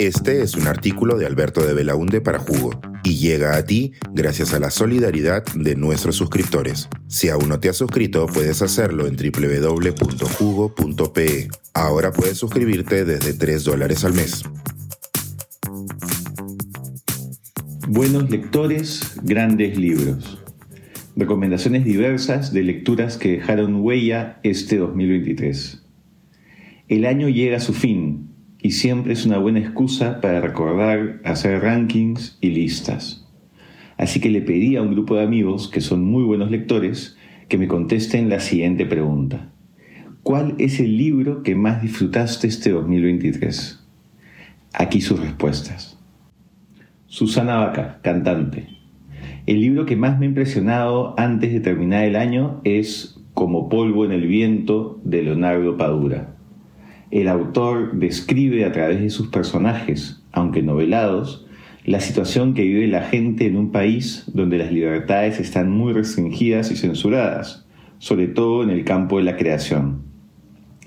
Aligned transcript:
Este 0.00 0.40
es 0.40 0.54
un 0.54 0.66
artículo 0.66 1.18
de 1.18 1.26
Alberto 1.26 1.60
de 1.62 1.74
Belaunde 1.74 2.22
para 2.22 2.38
Jugo 2.38 2.80
y 3.04 3.16
llega 3.16 3.54
a 3.54 3.66
ti 3.66 3.92
gracias 4.14 4.54
a 4.54 4.58
la 4.58 4.70
solidaridad 4.70 5.44
de 5.54 5.76
nuestros 5.76 6.16
suscriptores. 6.16 6.88
Si 7.06 7.28
aún 7.28 7.50
no 7.50 7.60
te 7.60 7.68
has 7.68 7.76
suscrito, 7.76 8.24
puedes 8.24 8.62
hacerlo 8.62 9.06
en 9.06 9.14
www.jugo.pe. 9.14 10.38
Ahora 11.74 12.12
puedes 12.12 12.38
suscribirte 12.38 13.04
desde 13.04 13.34
3 13.34 13.62
dólares 13.62 14.02
al 14.06 14.14
mes. 14.14 14.42
Buenos 17.86 18.30
lectores, 18.30 19.16
grandes 19.22 19.76
libros. 19.76 20.38
Recomendaciones 21.14 21.84
diversas 21.84 22.54
de 22.54 22.62
lecturas 22.62 23.18
que 23.18 23.32
dejaron 23.32 23.82
huella 23.82 24.40
este 24.44 24.78
2023. 24.78 25.82
El 26.88 27.04
año 27.04 27.28
llega 27.28 27.58
a 27.58 27.60
su 27.60 27.74
fin 27.74 28.29
y 28.62 28.72
siempre 28.72 29.12
es 29.12 29.24
una 29.26 29.38
buena 29.38 29.60
excusa 29.60 30.20
para 30.20 30.40
recordar 30.40 31.20
hacer 31.24 31.62
rankings 31.62 32.36
y 32.40 32.50
listas. 32.50 33.26
Así 33.96 34.20
que 34.20 34.30
le 34.30 34.42
pedí 34.42 34.76
a 34.76 34.82
un 34.82 34.92
grupo 34.92 35.16
de 35.16 35.22
amigos 35.22 35.68
que 35.68 35.80
son 35.80 36.04
muy 36.04 36.24
buenos 36.24 36.50
lectores 36.50 37.16
que 37.48 37.58
me 37.58 37.68
contesten 37.68 38.28
la 38.28 38.40
siguiente 38.40 38.86
pregunta. 38.86 39.50
¿Cuál 40.22 40.54
es 40.58 40.80
el 40.80 40.96
libro 40.96 41.42
que 41.42 41.54
más 41.54 41.82
disfrutaste 41.82 42.46
este 42.46 42.70
2023? 42.70 43.82
Aquí 44.74 45.00
sus 45.00 45.20
respuestas. 45.20 45.98
Susana 47.06 47.56
Vaca, 47.56 47.98
cantante. 48.02 48.68
El 49.46 49.60
libro 49.60 49.86
que 49.86 49.96
más 49.96 50.18
me 50.18 50.26
ha 50.26 50.28
impresionado 50.28 51.14
antes 51.18 51.52
de 51.52 51.60
terminar 51.60 52.04
el 52.04 52.16
año 52.16 52.60
es 52.64 53.16
Como 53.34 53.68
polvo 53.68 54.04
en 54.04 54.12
el 54.12 54.26
viento 54.26 55.00
de 55.04 55.22
Leonardo 55.22 55.76
Padura 55.76 56.39
el 57.10 57.26
autor 57.28 57.98
describe 57.98 58.64
a 58.64 58.72
través 58.72 59.00
de 59.00 59.10
sus 59.10 59.28
personajes, 59.28 60.22
aunque 60.32 60.62
novelados, 60.62 61.44
la 61.84 61.98
situación 61.98 62.54
que 62.54 62.62
vive 62.62 62.86
la 62.86 63.02
gente 63.02 63.46
en 63.46 63.56
un 63.56 63.72
país 63.72 64.24
donde 64.32 64.58
las 64.58 64.70
libertades 64.70 65.40
están 65.40 65.70
muy 65.70 65.92
restringidas 65.92 66.70
y 66.70 66.76
censuradas, 66.76 67.66
sobre 67.98 68.28
todo 68.28 68.62
en 68.62 68.70
el 68.70 68.84
campo 68.84 69.18
de 69.18 69.24
la 69.24 69.36
creación. 69.36 70.02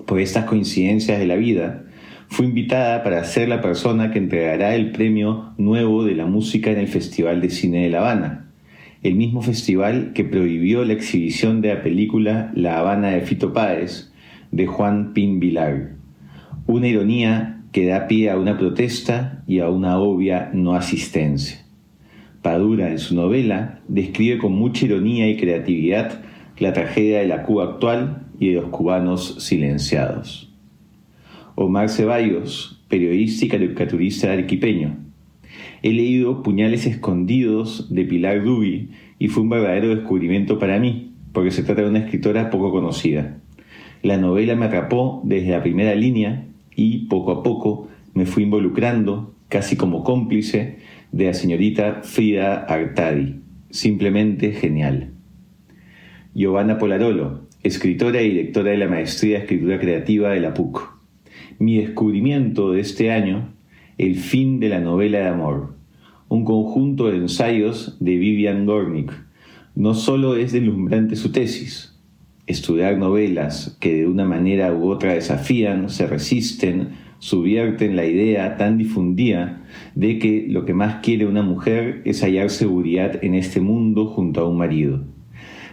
Por 0.06 0.22
estas 0.22 0.46
coincidencias 0.46 1.20
de 1.20 1.28
la 1.28 1.36
vida, 1.36 1.84
fue 2.30 2.46
invitada 2.46 3.04
para 3.04 3.24
ser 3.26 3.50
la 3.50 3.62
persona 3.62 4.12
que 4.12 4.20
entregará 4.20 4.76
el 4.76 4.92
premio 4.92 5.54
nuevo 5.58 6.06
de 6.06 6.16
la 6.16 6.26
música 6.26 6.72
en 6.72 6.80
el 6.80 6.88
Festival 6.88 7.42
de 7.42 7.50
Cine 7.50 7.84
de 7.84 7.90
La 7.90 8.00
Habana, 8.00 8.48
el 9.02 9.16
mismo 9.16 9.42
festival 9.42 10.14
que 10.14 10.24
prohibió 10.24 10.86
la 10.86 10.94
exhibición 10.94 11.60
de 11.60 11.74
la 11.74 11.84
película 11.84 12.52
La 12.56 12.80
Habana 12.80 13.10
de 13.10 13.22
Fito 13.22 13.52
Páez 13.52 14.14
de 14.52 14.68
Juan 14.68 15.14
Pin 15.14 15.42
Vilar 15.42 15.93
una 16.66 16.88
ironía 16.88 17.62
que 17.72 17.86
da 17.86 18.08
pie 18.08 18.30
a 18.30 18.38
una 18.38 18.58
protesta 18.58 19.44
y 19.48 19.60
a 19.60 19.70
una 19.70 20.00
obvia 20.00 20.52
no 20.54 20.76
asistencia. 20.76 21.66
Padura, 22.42 22.90
en 22.90 23.00
su 23.00 23.16
novela, 23.16 23.82
describe 23.88 24.38
con 24.38 24.54
mucha 24.54 24.86
ironía 24.86 25.30
y 25.30 25.38
creatividad 25.38 26.22
la 26.60 26.74
tragedia 26.74 27.20
de 27.20 27.28
la 27.28 27.44
Cuba 27.44 27.66
actual 27.66 28.28
y 28.40 28.50
de 28.50 28.56
los 28.56 28.66
cubanos 28.66 29.44
silenciados. 29.44 30.52
Omar 31.56 31.90
Ceballos, 31.90 32.84
periodista 32.88 33.46
y 33.46 33.48
caricaturista 33.50 34.32
arequipeño. 34.32 34.98
He 35.82 35.92
leído 35.92 36.44
Puñales 36.44 36.86
Escondidos 36.86 37.94
de 37.94 38.06
Pilar 38.06 38.44
Duby 38.44 38.90
y 39.20 39.28
fue 39.28 39.44
un 39.44 39.50
verdadero 39.50 39.96
descubrimiento 39.96 40.60
para 40.60 40.80
mí, 40.80 41.14
porque 41.34 41.52
se 41.52 41.64
trata 41.64 41.82
de 41.82 41.90
una 41.90 42.00
escritora 42.00 42.50
poco 42.50 42.72
conocida. 42.72 43.38
La 44.02 44.18
novela 44.18 44.56
me 44.56 44.66
atrapó 44.66 45.22
desde 45.24 45.52
la 45.52 45.62
primera 45.62 45.96
línea 45.96 46.46
y 46.76 47.06
poco 47.08 47.32
a 47.32 47.44
poco 47.44 47.88
me 48.14 48.26
fui 48.26 48.44
involucrando, 48.44 49.34
casi 49.50 49.76
como 49.76 50.04
cómplice, 50.04 50.80
de 51.12 51.26
la 51.26 51.34
señorita 51.34 52.02
Frida 52.04 52.64
Artadi. 52.66 53.42
Simplemente 53.70 54.52
genial. 54.52 55.12
Giovanna 56.36 56.78
Polarolo, 56.78 57.48
escritora 57.64 58.22
y 58.22 58.30
directora 58.30 58.72
de 58.72 58.78
la 58.78 58.88
Maestría 58.88 59.38
de 59.38 59.44
Escritura 59.44 59.80
Creativa 59.80 60.30
de 60.30 60.40
la 60.40 60.54
PUC. 60.54 60.94
Mi 61.60 61.78
descubrimiento 61.78 62.72
de 62.72 62.82
este 62.82 63.12
año, 63.12 63.54
El 63.98 64.16
fin 64.16 64.60
de 64.60 64.70
la 64.70 64.80
novela 64.80 65.20
de 65.20 65.28
amor, 65.28 65.76
un 66.28 66.46
conjunto 66.46 67.12
de 67.12 67.18
ensayos 67.18 67.98
de 68.00 68.18
Vivian 68.18 68.66
Gornick. 68.66 69.14
No 69.76 69.94
solo 69.94 70.36
es 70.36 70.52
deslumbrante 70.52 71.16
su 71.16 71.32
tesis, 71.32 71.93
estudiar 72.48 72.98
novelas 72.98 73.78
que 73.80 73.96
de 73.96 74.08
una 74.08 74.26
manera 74.26 74.74
u 74.74 74.90
otra 74.90 75.14
desafían, 75.14 75.90
se 75.90 76.08
resisten, 76.08 76.90
subvierten 77.20 77.96
la 77.96 78.06
idea 78.06 78.58
tan 78.58 78.78
difundida 78.78 79.62
de 79.96 80.20
que 80.20 80.46
lo 80.50 80.66
que 80.66 80.74
más 80.74 80.96
quiere 81.04 81.26
una 81.26 81.42
mujer 81.42 82.02
es 82.06 82.22
hallar 82.22 82.50
seguridad 82.50 83.24
en 83.24 83.34
este 83.34 83.62
mundo 83.62 84.08
junto 84.08 84.42
a 84.42 84.50
un 84.50 84.58
marido, 84.58 85.06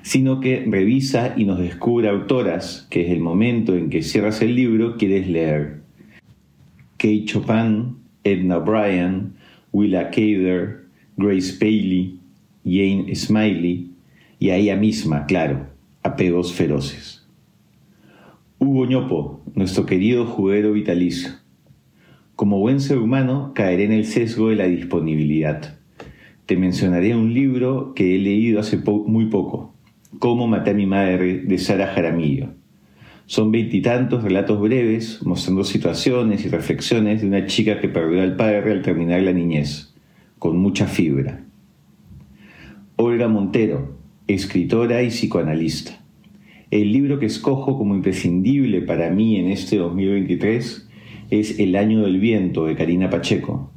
sino 0.03 0.41
que 0.41 0.64
revisa 0.66 1.34
y 1.36 1.44
nos 1.44 1.58
descubre 1.58 2.08
autoras 2.08 2.87
que 2.88 3.04
es 3.04 3.10
el 3.10 3.20
momento 3.20 3.75
en 3.75 3.91
que 3.91 4.02
cierras 4.02 4.41
el 4.42 4.54
libro 4.54 4.97
quieres 4.97 5.28
leer. 5.28 5.81
Kate 6.98 7.25
Chopin, 7.25 7.97
Edna 8.22 8.58
Bryan, 8.58 9.34
Willa 9.72 10.10
Cader, 10.10 10.84
Grace 11.16 11.54
Paley, 11.58 12.19
Jane 12.64 13.14
Smiley 13.14 13.91
y 14.38 14.50
a 14.50 14.56
ella 14.56 14.76
misma, 14.76 15.26
claro, 15.26 15.66
apegos 16.10 16.53
feroces. 16.53 17.26
Hugo 18.59 18.87
Ñopo, 18.87 19.43
nuestro 19.54 19.87
querido 19.87 20.26
juguero 20.26 20.72
vitalicio. 20.72 21.31
Como 22.37 22.59
buen 22.59 22.81
ser 22.81 22.98
humano, 22.98 23.53
caeré 23.54 23.84
en 23.84 23.93
el 23.93 24.04
sesgo 24.04 24.49
de 24.49 24.56
la 24.56 24.65
disponibilidad. 24.65 25.78
Te 26.47 26.56
mencionaré 26.56 27.15
un 27.15 27.32
libro 27.32 27.94
que 27.94 28.16
he 28.16 28.19
leído 28.19 28.60
hace 28.60 28.76
muy 28.78 29.26
poco, 29.26 29.75
Cómo 30.19 30.49
maté 30.49 30.70
a 30.70 30.75
mi 30.75 30.87
madre, 30.87 31.38
de 31.38 31.59
Sara 31.59 31.87
Jaramillo. 31.87 32.49
Son 33.26 33.53
veintitantos 33.53 34.25
relatos 34.25 34.60
breves 34.60 35.25
mostrando 35.25 35.62
situaciones 35.62 36.44
y 36.44 36.49
reflexiones 36.49 37.20
de 37.20 37.28
una 37.28 37.47
chica 37.47 37.81
que 37.81 37.88
perdió 37.88 38.20
al 38.20 38.34
padre 38.34 38.72
al 38.72 38.82
terminar 38.82 39.22
la 39.22 39.32
niñez, 39.32 39.94
con 40.41 40.59
mucha 40.59 40.87
fibra. 40.88 41.44
Olga 42.97 43.28
Montero, 43.28 43.97
escritora 44.26 45.03
y 45.04 45.09
psicoanalista. 45.09 46.00
El 46.70 46.92
libro 46.92 47.19
que 47.19 47.26
escojo 47.26 47.76
como 47.76 47.97
imprescindible 47.97 48.81
para 48.81 49.10
mí 49.10 49.36
en 49.38 49.50
este 49.50 49.78
2023 49.78 50.88
es 51.31 51.58
El 51.58 51.75
año 51.75 52.03
del 52.03 52.20
viento 52.20 52.66
de 52.66 52.76
Karina 52.76 53.10
Pacheco. 53.10 53.72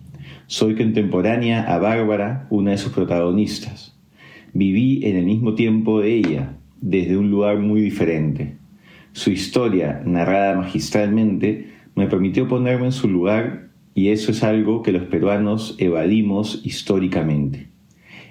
Soy 0.45 0.75
contemporánea 0.75 1.63
a 1.63 1.79
Bárbara, 1.79 2.45
una 2.51 2.69
de 2.69 2.77
sus 2.77 2.93
protagonistas. 2.93 3.97
Viví 4.53 5.03
en 5.07 5.15
el 5.15 5.25
mismo 5.25 5.55
tiempo 5.55 6.01
de 6.01 6.13
ella, 6.13 6.57
desde 6.81 7.17
un 7.17 7.31
lugar 7.31 7.57
muy 7.57 7.81
diferente. 7.81 8.57
Su 9.11 9.31
historia, 9.31 10.03
narrada 10.05 10.55
magistralmente, 10.55 11.69
me 11.95 12.05
permitió 12.05 12.47
ponerme 12.47 12.85
en 12.85 12.91
su 12.91 13.09
lugar 13.09 13.69
y 13.95 14.09
eso 14.09 14.29
es 14.29 14.43
algo 14.43 14.83
que 14.83 14.91
los 14.91 15.05
peruanos 15.05 15.77
evadimos 15.79 16.61
históricamente. 16.63 17.69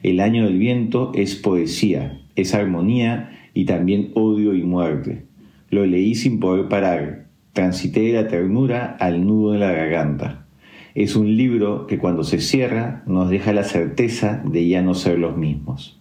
El 0.04 0.20
año 0.20 0.44
del 0.44 0.58
viento 0.58 1.10
es 1.16 1.34
poesía, 1.34 2.20
es 2.36 2.54
armonía 2.54 3.40
y 3.54 3.64
también 3.64 4.12
odio 4.14 4.54
y 4.54 4.62
muerte. 4.62 5.26
Lo 5.70 5.86
leí 5.86 6.14
sin 6.14 6.40
poder 6.40 6.68
parar. 6.68 7.26
Transité 7.52 8.00
de 8.00 8.12
la 8.12 8.28
ternura 8.28 8.96
al 8.98 9.26
nudo 9.26 9.52
de 9.52 9.58
la 9.58 9.72
garganta. 9.72 10.46
Es 10.94 11.16
un 11.16 11.36
libro 11.36 11.86
que 11.86 11.98
cuando 11.98 12.22
se 12.24 12.38
cierra 12.38 13.02
nos 13.06 13.30
deja 13.30 13.52
la 13.52 13.64
certeza 13.64 14.42
de 14.44 14.68
ya 14.68 14.82
no 14.82 14.94
ser 14.94 15.18
los 15.18 15.36
mismos. 15.36 16.00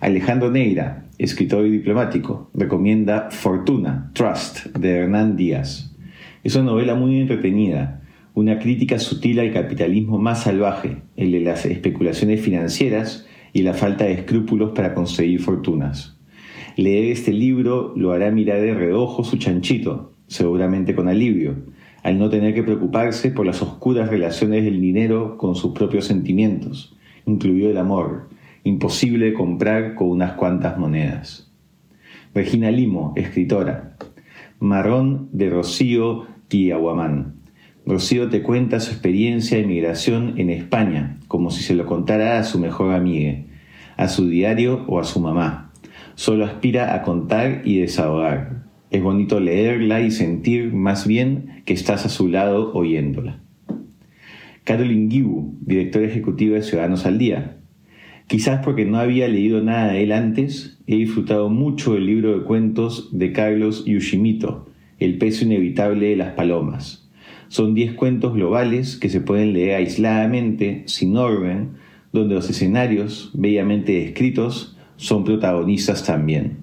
Alejandro 0.00 0.50
Neira, 0.50 1.06
escritor 1.18 1.66
y 1.66 1.70
diplomático, 1.70 2.50
recomienda 2.54 3.30
Fortuna, 3.30 4.10
Trust, 4.14 4.66
de 4.76 4.96
Hernán 4.96 5.36
Díaz. 5.36 5.94
Es 6.42 6.56
una 6.56 6.66
novela 6.66 6.94
muy 6.94 7.20
entretenida, 7.20 8.02
una 8.34 8.58
crítica 8.58 8.98
sutil 8.98 9.40
al 9.40 9.52
capitalismo 9.52 10.18
más 10.18 10.44
salvaje, 10.44 10.98
el 11.16 11.32
de 11.32 11.40
las 11.40 11.66
especulaciones 11.66 12.40
financieras 12.40 13.26
y 13.52 13.62
la 13.62 13.74
falta 13.74 14.04
de 14.04 14.12
escrúpulos 14.12 14.72
para 14.74 14.94
conseguir 14.94 15.40
fortunas. 15.40 16.19
Leer 16.76 17.12
este 17.12 17.32
libro 17.32 17.92
lo 17.96 18.12
hará 18.12 18.30
mirar 18.30 18.60
de 18.60 18.74
reojo 18.74 19.24
su 19.24 19.36
chanchito, 19.36 20.12
seguramente 20.26 20.94
con 20.94 21.08
alivio, 21.08 21.56
al 22.02 22.18
no 22.18 22.30
tener 22.30 22.54
que 22.54 22.62
preocuparse 22.62 23.30
por 23.30 23.46
las 23.46 23.62
oscuras 23.62 24.08
relaciones 24.08 24.64
del 24.64 24.80
dinero 24.80 25.36
con 25.36 25.54
sus 25.54 25.72
propios 25.72 26.06
sentimientos, 26.06 26.96
incluido 27.26 27.70
el 27.70 27.78
amor, 27.78 28.28
imposible 28.64 29.26
de 29.26 29.34
comprar 29.34 29.94
con 29.94 30.08
unas 30.08 30.32
cuantas 30.32 30.78
monedas. 30.78 31.50
Regina 32.34 32.70
Limo, 32.70 33.12
escritora. 33.16 33.96
Marrón 34.60 35.28
de 35.32 35.50
Rocío 35.50 36.26
Quiahuamán. 36.48 37.40
Rocío 37.86 38.28
te 38.28 38.42
cuenta 38.42 38.78
su 38.78 38.92
experiencia 38.92 39.56
de 39.56 39.66
migración 39.66 40.38
en 40.38 40.50
España, 40.50 41.18
como 41.28 41.50
si 41.50 41.62
se 41.62 41.74
lo 41.74 41.86
contara 41.86 42.38
a 42.38 42.44
su 42.44 42.58
mejor 42.60 42.94
amiga, 42.94 43.42
a 43.96 44.08
su 44.08 44.28
diario 44.28 44.84
o 44.86 45.00
a 45.00 45.04
su 45.04 45.18
mamá. 45.18 45.69
Solo 46.20 46.44
aspira 46.44 46.94
a 46.94 47.00
contar 47.00 47.62
y 47.64 47.78
desahogar. 47.78 48.66
Es 48.90 49.02
bonito 49.02 49.40
leerla 49.40 50.02
y 50.02 50.10
sentir 50.10 50.70
más 50.70 51.06
bien 51.06 51.62
que 51.64 51.72
estás 51.72 52.04
a 52.04 52.10
su 52.10 52.28
lado 52.28 52.74
oyéndola. 52.74 53.40
Caroline 54.64 55.10
Gibu, 55.10 55.56
directora 55.62 56.04
ejecutiva 56.04 56.56
de 56.56 56.62
Ciudadanos 56.62 57.06
al 57.06 57.16
Día. 57.16 57.56
Quizás 58.26 58.62
porque 58.62 58.84
no 58.84 58.98
había 58.98 59.28
leído 59.28 59.62
nada 59.62 59.94
de 59.94 60.02
él 60.02 60.12
antes, 60.12 60.78
he 60.86 60.96
disfrutado 60.96 61.48
mucho 61.48 61.96
el 61.96 62.04
libro 62.04 62.38
de 62.38 62.44
cuentos 62.44 63.08
de 63.18 63.32
Carlos 63.32 63.86
Yoshimito, 63.86 64.68
El 64.98 65.16
peso 65.16 65.46
inevitable 65.46 66.10
de 66.10 66.16
las 66.16 66.34
palomas. 66.34 67.08
Son 67.48 67.72
10 67.72 67.94
cuentos 67.94 68.34
globales 68.34 68.98
que 68.98 69.08
se 69.08 69.22
pueden 69.22 69.54
leer 69.54 69.76
aisladamente, 69.76 70.82
sin 70.84 71.16
orden, 71.16 71.76
donde 72.12 72.34
los 72.34 72.50
escenarios, 72.50 73.30
bellamente 73.32 73.92
descritos, 73.92 74.76
son 75.00 75.24
protagonistas 75.24 76.04
también. 76.04 76.58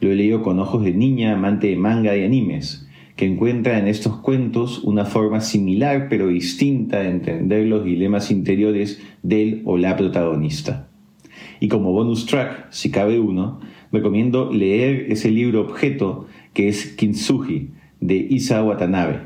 Lo 0.00 0.10
he 0.10 0.16
leído 0.16 0.42
con 0.42 0.58
ojos 0.58 0.82
de 0.82 0.92
niña 0.92 1.34
amante 1.34 1.68
de 1.68 1.76
manga 1.76 2.16
y 2.16 2.24
animes, 2.24 2.88
que 3.14 3.24
encuentra 3.24 3.78
en 3.78 3.86
estos 3.86 4.16
cuentos 4.16 4.82
una 4.82 5.04
forma 5.04 5.40
similar 5.40 6.08
pero 6.10 6.26
distinta 6.26 6.98
de 6.98 7.10
entender 7.10 7.66
los 7.66 7.84
dilemas 7.84 8.32
interiores 8.32 9.00
del 9.22 9.62
o 9.64 9.78
la 9.78 9.96
protagonista. 9.96 10.88
Y 11.60 11.68
como 11.68 11.92
bonus 11.92 12.26
track, 12.26 12.66
si 12.70 12.90
cabe 12.90 13.20
uno, 13.20 13.60
recomiendo 13.92 14.52
leer 14.52 15.06
ese 15.12 15.30
libro 15.30 15.60
objeto 15.60 16.26
que 16.54 16.68
es 16.68 16.96
Kintsugi, 16.96 17.70
de 18.00 18.16
Isa 18.16 18.64
Watanabe. 18.64 19.20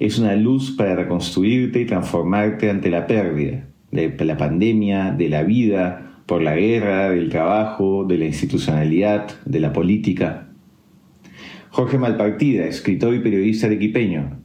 Es 0.00 0.18
una 0.18 0.34
luz 0.34 0.72
para 0.72 0.96
reconstruirte 0.96 1.80
y 1.80 1.86
transformarte 1.86 2.68
ante 2.68 2.90
la 2.90 3.06
pérdida, 3.06 3.68
de 3.92 4.12
la 4.24 4.36
pandemia, 4.36 5.12
de 5.12 5.28
la 5.28 5.44
vida, 5.44 6.06
por 6.26 6.42
la 6.42 6.56
guerra, 6.56 7.10
del 7.10 7.28
trabajo, 7.28 8.04
de 8.04 8.18
la 8.18 8.26
institucionalidad, 8.26 9.28
de 9.44 9.60
la 9.60 9.72
política. 9.72 10.48
Jorge 11.70 11.98
Malpartida, 11.98 12.66
escritor 12.66 13.14
y 13.14 13.20
periodista 13.20 13.68
arequipeño. 13.68 14.42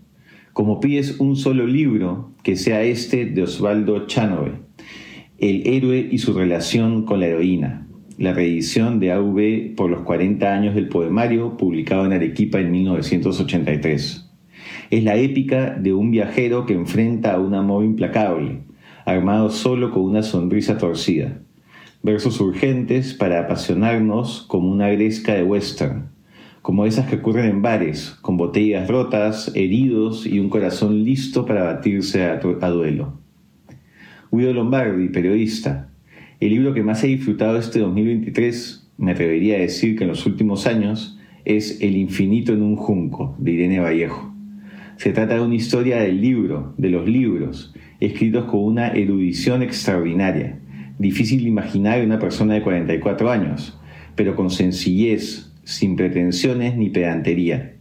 Como 0.53 0.79
pides 0.79 1.19
un 1.19 1.35
solo 1.35 1.65
libro, 1.65 2.31
que 2.43 2.55
sea 2.55 2.83
este 2.83 3.25
de 3.25 3.43
Osvaldo 3.43 4.05
Chanove, 4.05 4.51
El 5.39 5.65
héroe 5.65 6.07
y 6.11 6.19
su 6.19 6.33
relación 6.33 7.05
con 7.05 7.19
la 7.19 7.27
heroína, 7.27 7.87
la 8.17 8.33
reedición 8.33 8.99
de 8.99 9.11
AV 9.11 9.75
por 9.75 9.89
los 9.89 10.01
40 10.01 10.53
años 10.53 10.75
del 10.75 10.87
poemario, 10.87 11.57
publicado 11.57 12.05
en 12.05 12.13
Arequipa 12.13 12.59
en 12.59 12.69
1983. 12.69 14.29
Es 14.91 15.03
la 15.03 15.15
épica 15.15 15.71
de 15.71 15.93
un 15.93 16.11
viajero 16.11 16.67
que 16.67 16.73
enfrenta 16.73 17.33
a 17.33 17.39
un 17.39 17.55
amor 17.55 17.83
implacable, 17.85 18.59
armado 19.05 19.49
solo 19.49 19.89
con 19.89 20.03
una 20.03 20.21
sonrisa 20.21 20.77
torcida. 20.77 21.41
Versos 22.03 22.39
urgentes 22.41 23.13
para 23.13 23.39
apasionarnos 23.39 24.43
como 24.47 24.71
una 24.71 24.89
gresca 24.89 25.33
de 25.33 25.43
western 25.43 26.11
como 26.61 26.85
esas 26.85 27.09
que 27.09 27.15
ocurren 27.15 27.45
en 27.45 27.61
bares, 27.61 28.17
con 28.21 28.37
botellas 28.37 28.87
rotas, 28.87 29.51
heridos 29.55 30.27
y 30.27 30.39
un 30.39 30.49
corazón 30.49 31.03
listo 31.03 31.45
para 31.45 31.63
batirse 31.63 32.23
a, 32.23 32.37
duelo. 32.37 33.19
Guido 34.31 34.53
Lombardi, 34.53 35.09
periodista. 35.09 35.89
El 36.39 36.51
libro 36.51 36.73
que 36.73 36.83
más 36.83 37.03
he 37.03 37.07
disfrutado 37.07 37.57
este 37.57 37.79
2023, 37.79 38.91
me 38.97 39.11
atrevería 39.11 39.55
a 39.55 39.61
decir 39.61 39.97
que 39.97 40.03
en 40.03 40.09
los 40.09 40.25
últimos 40.25 40.67
años, 40.67 41.19
es 41.45 41.81
El 41.81 41.97
infinito 41.97 42.53
en 42.53 42.61
un 42.61 42.75
junco, 42.75 43.35
de 43.39 43.51
Irene 43.51 43.79
Vallejo. 43.79 44.31
Se 44.97 45.11
trata 45.11 45.33
de 45.33 45.41
una 45.41 45.55
historia 45.55 45.97
del 45.97 46.21
libro, 46.21 46.75
de 46.77 46.89
los 46.89 47.07
libros, 47.07 47.73
escritos 47.99 48.45
con 48.45 48.63
una 48.63 48.89
erudición 48.89 49.63
extraordinaria, 49.63 50.59
difícil 51.01 51.43
de 51.43 51.49
imaginar 51.49 52.03
una 52.05 52.19
persona 52.19 52.53
de 52.53 52.61
44 52.61 53.31
años, 53.31 53.77
pero 54.15 54.35
con 54.35 54.49
sencillez, 54.49 55.51
sin 55.63 55.95
pretensiones 55.95 56.77
ni 56.77 56.89
pedantería. 56.89 57.75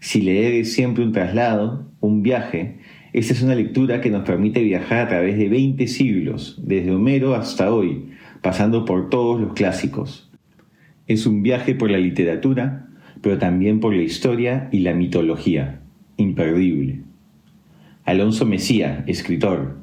Si 0.00 0.22
leer 0.22 0.54
es 0.54 0.72
siempre 0.72 1.04
un 1.04 1.12
traslado, 1.12 1.90
un 2.00 2.22
viaje, 2.22 2.78
esta 3.12 3.32
es 3.32 3.42
una 3.42 3.54
lectura 3.54 4.00
que 4.00 4.10
nos 4.10 4.24
permite 4.24 4.62
viajar 4.62 4.98
a 4.98 5.08
través 5.08 5.38
de 5.38 5.48
20 5.48 5.86
siglos, 5.86 6.60
desde 6.62 6.92
Homero 6.92 7.34
hasta 7.34 7.72
hoy, 7.72 8.10
pasando 8.42 8.84
por 8.84 9.10
todos 9.10 9.40
los 9.40 9.52
clásicos. 9.54 10.30
Es 11.06 11.26
un 11.26 11.42
viaje 11.42 11.74
por 11.74 11.90
la 11.90 11.98
literatura, 11.98 12.88
pero 13.22 13.38
también 13.38 13.80
por 13.80 13.94
la 13.94 14.02
historia 14.02 14.68
y 14.72 14.80
la 14.80 14.94
mitología, 14.94 15.80
imperdible. 16.16 17.00
Alonso 18.04 18.46
Mesía, 18.46 19.04
escritor. 19.06 19.78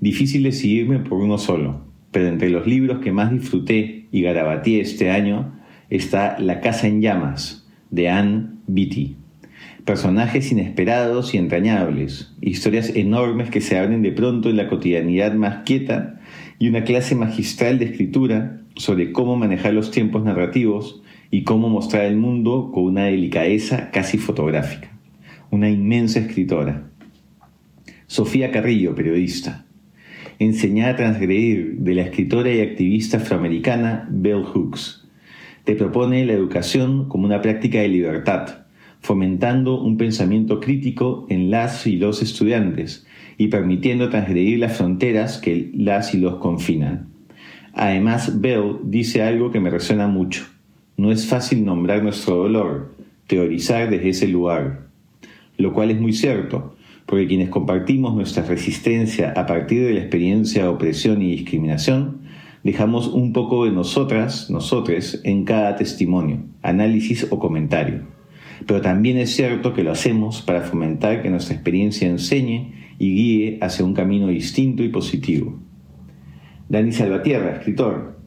Difícil 0.00 0.44
decidirme 0.44 1.00
por 1.00 1.18
uno 1.18 1.36
solo, 1.36 1.89
pero 2.10 2.28
entre 2.28 2.50
los 2.50 2.66
libros 2.66 3.00
que 3.00 3.12
más 3.12 3.30
disfruté 3.30 4.06
y 4.10 4.22
garabateé 4.22 4.80
este 4.80 5.10
año 5.10 5.52
está 5.88 6.38
La 6.38 6.60
Casa 6.60 6.86
en 6.86 7.00
Llamas, 7.00 7.68
de 7.90 8.08
Anne 8.08 8.48
Beatty. 8.66 9.16
Personajes 9.84 10.52
inesperados 10.52 11.34
y 11.34 11.38
entrañables, 11.38 12.34
historias 12.40 12.94
enormes 12.94 13.50
que 13.50 13.60
se 13.60 13.78
abren 13.78 14.02
de 14.02 14.12
pronto 14.12 14.50
en 14.50 14.56
la 14.56 14.68
cotidianidad 14.68 15.34
más 15.34 15.62
quieta 15.64 16.20
y 16.58 16.68
una 16.68 16.84
clase 16.84 17.14
magistral 17.14 17.78
de 17.78 17.86
escritura 17.86 18.60
sobre 18.76 19.12
cómo 19.12 19.36
manejar 19.36 19.74
los 19.74 19.90
tiempos 19.90 20.22
narrativos 20.22 21.02
y 21.30 21.44
cómo 21.44 21.68
mostrar 21.68 22.04
el 22.04 22.16
mundo 22.16 22.70
con 22.72 22.84
una 22.84 23.04
delicadeza 23.04 23.90
casi 23.90 24.18
fotográfica. 24.18 24.90
Una 25.50 25.68
inmensa 25.70 26.20
escritora. 26.20 26.88
Sofía 28.06 28.50
Carrillo, 28.50 28.94
periodista. 28.94 29.64
Enseñada 30.40 30.92
a 30.92 30.96
transgredir 30.96 31.80
de 31.80 31.94
la 31.94 32.00
escritora 32.00 32.50
y 32.50 32.62
activista 32.62 33.18
afroamericana 33.18 34.08
Bell 34.10 34.42
Hooks 34.42 35.06
te 35.64 35.74
propone 35.74 36.24
la 36.24 36.32
educación 36.32 37.10
como 37.10 37.26
una 37.26 37.42
práctica 37.42 37.80
de 37.80 37.88
libertad, 37.88 38.64
fomentando 39.00 39.78
un 39.82 39.98
pensamiento 39.98 40.58
crítico 40.58 41.26
en 41.28 41.50
las 41.50 41.86
y 41.86 41.98
los 41.98 42.22
estudiantes 42.22 43.06
y 43.36 43.48
permitiendo 43.48 44.08
transgredir 44.08 44.60
las 44.60 44.78
fronteras 44.78 45.36
que 45.36 45.70
las 45.74 46.14
y 46.14 46.18
los 46.18 46.36
confinan. 46.36 47.08
Además, 47.74 48.40
Bell 48.40 48.76
dice 48.84 49.22
algo 49.22 49.50
que 49.50 49.60
me 49.60 49.68
resuena 49.68 50.08
mucho. 50.08 50.46
No 50.96 51.12
es 51.12 51.26
fácil 51.26 51.66
nombrar 51.66 52.02
nuestro 52.02 52.36
dolor, 52.36 52.94
teorizar 53.26 53.90
desde 53.90 54.08
ese 54.08 54.26
lugar. 54.26 54.86
Lo 55.58 55.74
cual 55.74 55.90
es 55.90 56.00
muy 56.00 56.14
cierto, 56.14 56.76
porque 57.10 57.26
quienes 57.26 57.48
compartimos 57.48 58.14
nuestra 58.14 58.44
resistencia 58.44 59.32
a 59.36 59.44
partir 59.44 59.84
de 59.84 59.94
la 59.94 59.98
experiencia 59.98 60.62
de 60.62 60.68
opresión 60.68 61.20
y 61.22 61.32
discriminación, 61.32 62.20
dejamos 62.62 63.08
un 63.08 63.32
poco 63.32 63.64
de 63.64 63.72
nosotras, 63.72 64.48
nosotres, 64.48 65.20
en 65.24 65.44
cada 65.44 65.74
testimonio, 65.74 66.44
análisis 66.62 67.26
o 67.28 67.40
comentario. 67.40 68.02
Pero 68.64 68.80
también 68.80 69.16
es 69.16 69.34
cierto 69.34 69.74
que 69.74 69.82
lo 69.82 69.90
hacemos 69.90 70.40
para 70.40 70.60
fomentar 70.60 71.20
que 71.20 71.30
nuestra 71.30 71.56
experiencia 71.56 72.08
enseñe 72.08 72.74
y 73.00 73.12
guíe 73.12 73.58
hacia 73.60 73.84
un 73.84 73.94
camino 73.94 74.28
distinto 74.28 74.84
y 74.84 74.88
positivo. 74.88 75.58
Dani 76.68 76.92
Salvatierra, 76.92 77.56
escritor. 77.56 78.20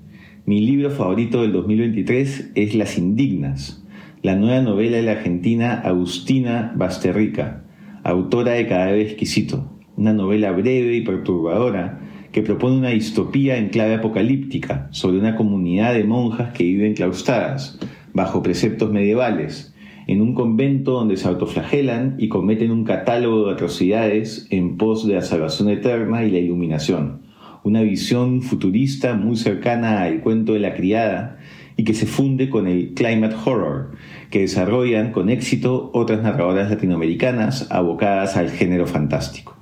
Mi 0.46 0.60
libro 0.60 0.92
favorito 0.92 1.42
del 1.42 1.54
2023 1.54 2.52
es 2.54 2.76
Las 2.76 2.98
Indignas, 2.98 3.82
la 4.22 4.36
nueva 4.36 4.62
novela 4.62 4.98
de 4.98 5.04
la 5.04 5.14
argentina 5.14 5.76
Agustina 5.76 6.74
Basterrica, 6.76 7.63
autora 8.04 8.52
de 8.52 8.68
Cada 8.68 8.92
vez 8.92 9.08
exquisito, 9.08 9.72
una 9.96 10.14
novela 10.14 10.52
breve 10.52 10.96
y 10.96 11.02
perturbadora 11.02 12.02
que 12.34 12.42
propone 12.42 12.78
una 12.78 12.90
distopía 12.90 13.58
en 13.58 13.70
clave 13.70 13.96
apocalíptica 13.96 14.88
sobre 14.92 15.20
una 15.20 15.36
comunidad 15.36 15.94
de 15.94 16.04
monjas 16.04 16.52
que 16.54 16.64
viven 16.64 16.96
claustradas, 16.96 17.80
bajo 18.14 18.44
preceptos 18.44 18.92
medievales, 18.92 19.74
en 20.08 20.22
un 20.22 20.34
convento 20.34 20.92
donde 20.94 21.16
se 21.16 21.28
autoflagelan 21.28 22.16
y 22.18 22.28
cometen 22.28 22.72
un 22.72 22.84
catálogo 22.84 23.46
de 23.46 23.54
atrocidades 23.54 24.48
en 24.50 24.78
pos 24.78 25.08
de 25.08 25.14
la 25.14 25.22
salvación 25.22 25.70
eterna 25.70 26.26
y 26.26 26.32
la 26.32 26.40
iluminación. 26.40 27.22
Una 27.64 27.82
visión 27.84 28.42
futurista 28.42 29.14
muy 29.14 29.38
cercana 29.38 30.02
al 30.02 30.20
cuento 30.20 30.54
de 30.54 30.60
la 30.60 30.74
criada 30.74 31.38
y 31.76 31.84
que 31.84 31.94
se 31.94 32.06
funde 32.06 32.50
con 32.50 32.68
el 32.68 32.94
climate 32.94 33.36
horror, 33.46 33.92
que 34.30 34.42
desarrollan 34.42 35.12
con 35.12 35.30
éxito 35.30 35.92
otras 35.94 36.22
narradoras 36.22 36.70
latinoamericanas 36.70 37.72
abocadas 37.72 38.38
al 38.38 38.50
género 38.50 38.86
fantástico. 38.86 39.58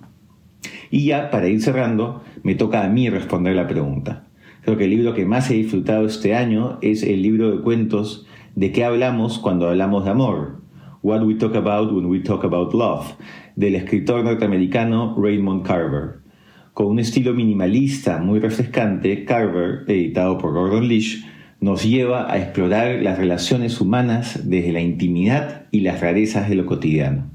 Y 0.89 1.05
ya 1.05 1.29
para 1.31 1.47
ir 1.47 1.61
cerrando, 1.61 2.23
me 2.43 2.55
toca 2.55 2.83
a 2.83 2.89
mí 2.89 3.09
responder 3.09 3.55
la 3.55 3.67
pregunta. 3.67 4.25
Creo 4.61 4.77
que 4.77 4.83
el 4.83 4.91
libro 4.91 5.13
que 5.13 5.25
más 5.25 5.49
he 5.49 5.55
disfrutado 5.55 6.05
este 6.05 6.35
año 6.35 6.77
es 6.81 7.01
el 7.03 7.21
libro 7.21 7.49
de 7.51 7.63
cuentos 7.63 8.27
de 8.55 8.71
qué 8.71 8.83
hablamos 8.83 9.39
cuando 9.39 9.69
hablamos 9.69 10.03
de 10.03 10.11
amor, 10.11 10.61
What 11.01 11.23
We 11.23 11.35
Talk 11.35 11.55
About 11.55 11.91
When 11.91 12.05
We 12.05 12.19
Talk 12.19 12.43
About 12.43 12.73
Love, 12.73 13.15
del 13.55 13.75
escritor 13.75 14.23
norteamericano 14.23 15.15
Raymond 15.17 15.65
Carver. 15.65 16.19
Con 16.73 16.87
un 16.87 16.99
estilo 16.99 17.33
minimalista 17.33 18.19
muy 18.19 18.39
refrescante, 18.39 19.25
Carver, 19.25 19.83
editado 19.87 20.37
por 20.37 20.53
Gordon 20.53 20.87
Lish, 20.87 21.25
nos 21.61 21.83
lleva 21.83 22.31
a 22.31 22.39
explorar 22.39 23.01
las 23.03 23.19
relaciones 23.19 23.79
humanas 23.79 24.49
desde 24.49 24.73
la 24.73 24.81
intimidad 24.81 25.67
y 25.69 25.81
las 25.81 26.01
rarezas 26.01 26.49
de 26.49 26.55
lo 26.55 26.65
cotidiano. 26.65 27.29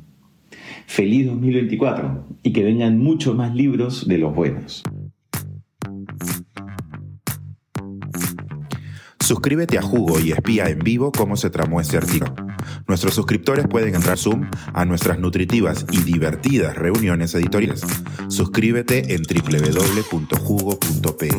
Feliz 0.87 1.27
2024 1.27 2.25
y 2.43 2.53
que 2.53 2.65
vengan 2.65 2.99
muchos 2.99 3.37
más 3.37 3.55
libros 3.55 4.07
de 4.07 4.19
los 4.19 4.35
buenos. 4.35 4.83
Suscríbete 9.21 9.79
a 9.79 9.83
Jugo 9.83 10.21
y 10.21 10.33
espía 10.33 10.69
en 10.69 10.81
vivo 10.81 11.13
cómo 11.13 11.37
se 11.37 11.51
tramó 11.51 11.81
ese 11.81 11.97
artículo. 11.97 12.35
Nuestros 12.87 13.15
suscriptores 13.15 13.67
pueden 13.69 13.95
entrar 13.95 14.19
Zoom 14.19 14.51
a 14.73 14.85
nuestras 14.85 15.19
nutritivas 15.19 15.87
y 15.91 16.03
divertidas 16.03 16.77
reuniones 16.77 17.35
editoriales. 17.35 17.83
Suscríbete 18.29 19.15
en 19.15 19.23
www.jugo.pe. 19.23 21.31